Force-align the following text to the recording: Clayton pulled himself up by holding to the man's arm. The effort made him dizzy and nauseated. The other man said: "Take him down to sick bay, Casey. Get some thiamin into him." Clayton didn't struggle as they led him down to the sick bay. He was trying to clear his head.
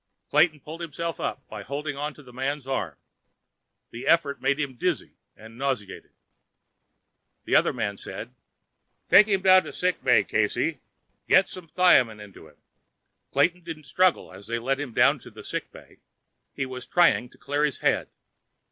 Clayton 0.31 0.61
pulled 0.61 0.81
himself 0.81 1.19
up 1.19 1.47
by 1.47 1.61
holding 1.61 1.95
to 2.15 2.23
the 2.23 2.33
man's 2.33 2.65
arm. 2.65 2.97
The 3.91 4.07
effort 4.07 4.41
made 4.41 4.59
him 4.59 4.73
dizzy 4.73 5.13
and 5.37 5.59
nauseated. 5.59 6.09
The 7.45 7.55
other 7.55 7.71
man 7.71 7.97
said: 7.97 8.33
"Take 9.11 9.27
him 9.27 9.43
down 9.43 9.61
to 9.65 9.71
sick 9.71 10.03
bay, 10.03 10.23
Casey. 10.23 10.79
Get 11.27 11.49
some 11.49 11.67
thiamin 11.67 12.19
into 12.19 12.47
him." 12.47 12.57
Clayton 13.31 13.63
didn't 13.63 13.83
struggle 13.85 14.33
as 14.33 14.47
they 14.47 14.57
led 14.57 14.79
him 14.79 14.91
down 14.95 15.19
to 15.19 15.29
the 15.29 15.43
sick 15.43 15.71
bay. 15.71 15.97
He 16.51 16.65
was 16.65 16.87
trying 16.87 17.29
to 17.29 17.37
clear 17.37 17.63
his 17.63 17.81
head. 17.81 18.09